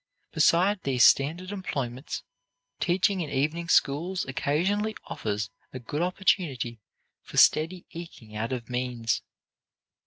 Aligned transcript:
Beside 0.31 0.81
these 0.81 1.05
standard 1.05 1.51
employments, 1.51 2.23
teaching 2.79 3.21
in 3.21 3.29
evening 3.29 3.69
schools 3.69 4.25
occasionally 4.25 4.95
offers 5.03 5.51
a 5.73 5.79
good 5.79 6.01
opportunity 6.01 6.81
for 7.21 7.37
steady 7.37 7.85
eking 7.91 8.35
out 8.35 8.51
of 8.51 8.67
means. 8.67 9.21